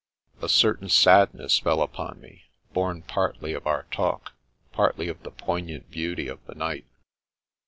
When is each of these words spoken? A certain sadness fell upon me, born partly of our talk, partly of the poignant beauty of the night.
A 0.41 0.49
certain 0.49 0.89
sadness 0.89 1.59
fell 1.59 1.79
upon 1.79 2.19
me, 2.19 2.45
born 2.73 3.03
partly 3.03 3.53
of 3.53 3.67
our 3.67 3.83
talk, 3.91 4.33
partly 4.71 5.07
of 5.09 5.21
the 5.21 5.29
poignant 5.29 5.91
beauty 5.91 6.27
of 6.27 6.43
the 6.47 6.55
night. 6.55 6.87